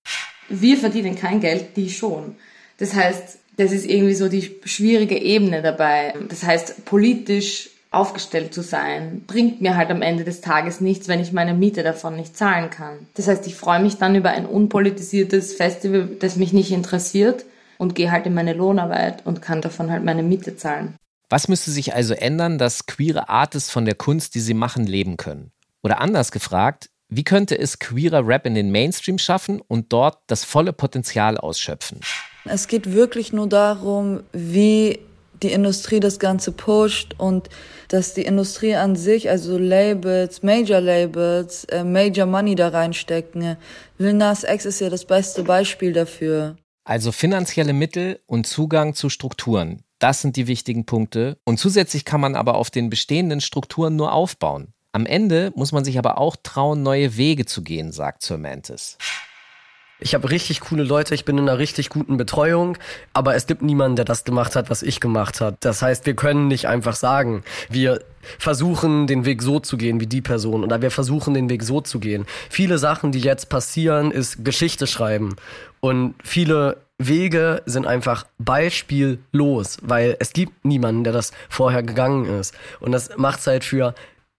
[0.48, 2.36] Wir verdienen kein Geld, die schon.
[2.78, 6.14] Das heißt, das ist irgendwie so die schwierige Ebene dabei.
[6.28, 11.20] Das heißt, politisch aufgestellt zu sein, bringt mir halt am Ende des Tages nichts, wenn
[11.20, 13.06] ich meine Miete davon nicht zahlen kann.
[13.14, 17.44] Das heißt, ich freue mich dann über ein unpolitisiertes Festival, das mich nicht interessiert
[17.78, 20.96] und gehe halt in meine Lohnarbeit und kann davon halt meine Miete zahlen.
[21.30, 25.16] Was müsste sich also ändern, dass queere Artists von der Kunst, die sie machen, leben
[25.16, 25.52] können?
[25.82, 30.44] Oder anders gefragt, wie könnte es queerer Rap in den Mainstream schaffen und dort das
[30.44, 32.00] volle Potenzial ausschöpfen?
[32.44, 34.98] Es geht wirklich nur darum, wie
[35.42, 37.48] die Industrie das Ganze pusht und
[37.88, 43.56] dass die Industrie an sich, also Labels, Major Labels, äh, Major Money da reinstecken.
[43.98, 46.56] Lil Nas X ist ja das beste Beispiel dafür.
[46.84, 49.82] Also finanzielle Mittel und Zugang zu Strukturen.
[49.98, 51.38] Das sind die wichtigen Punkte.
[51.44, 54.68] Und zusätzlich kann man aber auf den bestehenden Strukturen nur aufbauen.
[54.92, 58.96] Am Ende muss man sich aber auch trauen, neue Wege zu gehen, sagt Sir Mantis.
[60.00, 62.76] Ich habe richtig coole Leute, ich bin in einer richtig guten Betreuung,
[63.12, 65.56] aber es gibt niemanden, der das gemacht hat, was ich gemacht habe.
[65.60, 68.02] Das heißt, wir können nicht einfach sagen, wir
[68.38, 71.80] versuchen den Weg so zu gehen wie die Person oder wir versuchen den Weg so
[71.80, 72.26] zu gehen.
[72.50, 75.36] Viele Sachen, die jetzt passieren, ist Geschichte schreiben
[75.80, 82.54] und viele Wege sind einfach beispiellos, weil es gibt niemanden, der das vorher gegangen ist.
[82.80, 83.94] Und das macht es halt für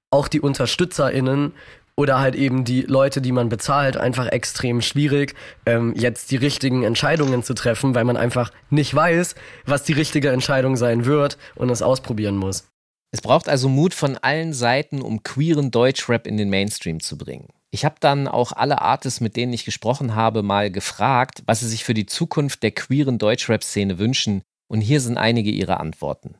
[0.09, 1.53] auch die UnterstützerInnen
[1.97, 5.33] oder halt eben die Leute, die man bezahlt, einfach extrem schwierig,
[5.65, 10.29] ähm, jetzt die richtigen Entscheidungen zu treffen, weil man einfach nicht weiß, was die richtige
[10.29, 12.67] Entscheidung sein wird und es ausprobieren muss.
[13.11, 17.47] Es braucht also Mut von allen Seiten, um queeren Deutschrap in den Mainstream zu bringen.
[17.71, 21.69] Ich habe dann auch alle Artists, mit denen ich gesprochen habe, mal gefragt, was sie
[21.69, 24.41] sich für die Zukunft der queeren Deutschrap-Szene wünschen.
[24.67, 26.35] Und hier sind einige ihrer Antworten.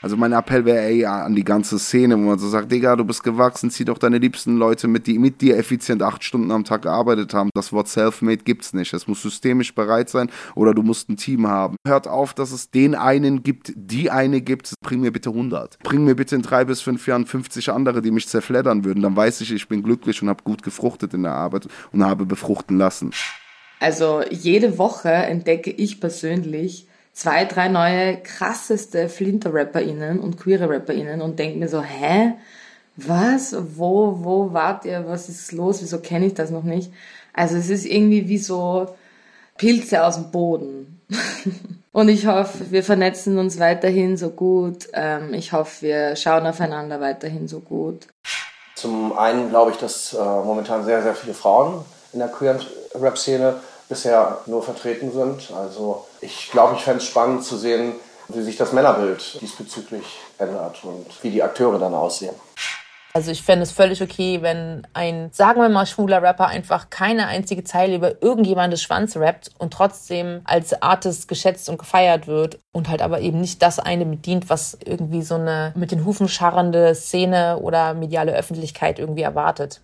[0.00, 3.04] Also mein Appell wäre ey an die ganze Szene, wo man so sagt, Digga, du
[3.04, 6.64] bist gewachsen, zieh doch deine liebsten Leute mit, die mit dir effizient acht Stunden am
[6.64, 7.50] Tag gearbeitet haben.
[7.54, 8.92] Das Wort Selfmade gibt's nicht.
[8.92, 11.76] Es muss systemisch bereit sein oder du musst ein Team haben.
[11.86, 14.74] Hört auf, dass es den einen gibt, die eine gibt.
[14.82, 15.80] Bring mir bitte 100.
[15.80, 19.02] Bring mir bitte in drei bis fünf Jahren 50 andere, die mich zerfleddern würden.
[19.02, 22.24] Dann weiß ich, ich bin glücklich und habe gut gefruchtet in der Arbeit und habe
[22.24, 23.10] befruchten lassen.
[23.80, 26.87] Also jede Woche entdecke ich persönlich
[27.18, 32.34] zwei, drei neue krasseste Flinter-RapperInnen und queere RapperInnen und denke mir so, hä?
[32.94, 33.56] Was?
[33.76, 35.04] Wo, wo wart ihr?
[35.08, 35.82] Was ist los?
[35.82, 36.92] Wieso kenne ich das noch nicht?
[37.32, 38.94] Also es ist irgendwie wie so
[39.56, 41.00] Pilze aus dem Boden.
[41.92, 44.88] und ich hoffe, wir vernetzen uns weiterhin so gut.
[44.92, 48.06] Ähm, ich hoffe, wir schauen aufeinander weiterhin so gut.
[48.76, 52.60] Zum einen glaube ich, dass äh, momentan sehr, sehr viele Frauen in der queeren
[52.94, 53.56] Rap-Szene
[53.88, 55.52] bisher nur vertreten sind.
[55.52, 57.94] Also ich glaube, ich fände es spannend zu sehen,
[58.28, 60.04] wie sich das Männerbild diesbezüglich
[60.38, 62.34] ändert und wie die Akteure dann aussehen.
[63.14, 67.26] Also ich fände es völlig okay, wenn ein, sagen wir mal, schwuler Rapper einfach keine
[67.26, 72.88] einzige Zeile über irgendjemandes Schwanz rappt und trotzdem als Artist geschätzt und gefeiert wird und
[72.88, 76.94] halt aber eben nicht das eine bedient, was irgendwie so eine mit den Hufen scharrende
[76.94, 79.80] Szene oder mediale Öffentlichkeit irgendwie erwartet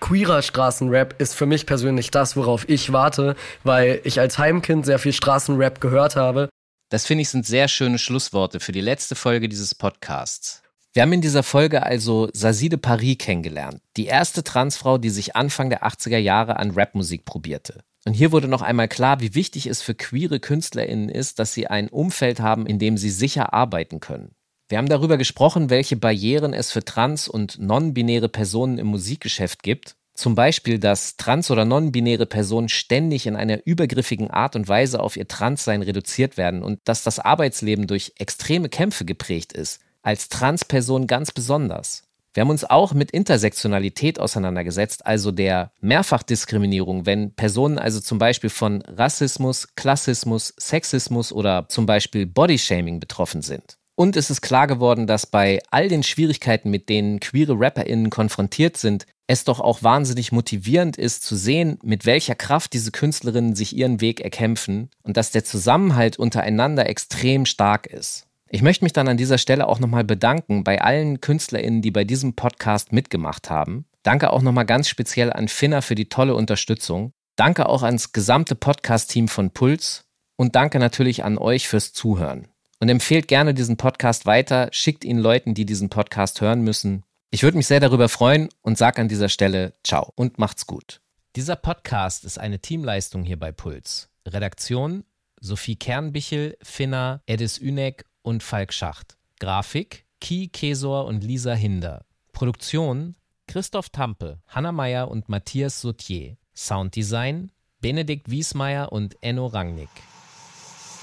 [0.00, 4.98] queerer Straßenrap ist für mich persönlich das, worauf ich warte, weil ich als Heimkind sehr
[4.98, 6.48] viel Straßenrap gehört habe.
[6.90, 10.62] Das finde ich sind sehr schöne Schlussworte für die letzte Folge dieses Podcasts.
[10.92, 15.70] Wir haben in dieser Folge also Saside Paris kennengelernt, die erste Transfrau, die sich Anfang
[15.70, 17.84] der 80er Jahre an Rapmusik probierte.
[18.06, 21.68] Und hier wurde noch einmal klar, wie wichtig es für queere KünstlerInnen ist, dass sie
[21.68, 24.34] ein Umfeld haben, in dem sie sicher arbeiten können.
[24.70, 29.96] Wir haben darüber gesprochen, welche Barrieren es für trans- und non-binäre Personen im Musikgeschäft gibt.
[30.14, 35.16] Zum Beispiel, dass trans- oder non-binäre Personen ständig in einer übergriffigen Art und Weise auf
[35.16, 39.80] ihr Transsein reduziert werden und dass das Arbeitsleben durch extreme Kämpfe geprägt ist.
[40.02, 42.04] Als Transperson ganz besonders.
[42.32, 48.50] Wir haben uns auch mit Intersektionalität auseinandergesetzt, also der Mehrfachdiskriminierung, wenn Personen also zum Beispiel
[48.50, 53.79] von Rassismus, Klassismus, Sexismus oder zum Beispiel Bodyshaming betroffen sind.
[54.00, 58.78] Und es ist klar geworden, dass bei all den Schwierigkeiten, mit denen queere RapperInnen konfrontiert
[58.78, 63.76] sind, es doch auch wahnsinnig motivierend ist zu sehen, mit welcher Kraft diese Künstlerinnen sich
[63.76, 68.26] ihren Weg erkämpfen und dass der Zusammenhalt untereinander extrem stark ist.
[68.48, 72.04] Ich möchte mich dann an dieser Stelle auch nochmal bedanken bei allen KünstlerInnen, die bei
[72.04, 73.84] diesem Podcast mitgemacht haben.
[74.02, 77.12] Danke auch nochmal ganz speziell an Finna für die tolle Unterstützung.
[77.36, 80.06] Danke auch ans gesamte Podcast-Team von Puls
[80.38, 82.48] und danke natürlich an euch fürs Zuhören
[82.80, 87.04] und empfehlt gerne diesen Podcast weiter, schickt ihn Leuten, die diesen Podcast hören müssen.
[87.30, 91.00] Ich würde mich sehr darüber freuen und sage an dieser Stelle ciao und macht's gut.
[91.36, 94.08] Dieser Podcast ist eine Teamleistung hier bei Puls.
[94.26, 95.04] Redaktion
[95.40, 99.16] Sophie Kernbichel, Finna, Edis Üneck und Falk Schacht.
[99.38, 102.04] Grafik Ki Kesor und Lisa Hinder.
[102.32, 103.14] Produktion
[103.46, 106.36] Christoph Tampe, Hanna Meyer und Matthias Sautier.
[106.54, 109.88] Sounddesign Benedikt Wiesmeier und Enno Rangnick.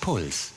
[0.01, 0.53] Puls